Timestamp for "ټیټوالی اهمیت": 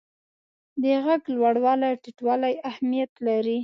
2.03-3.11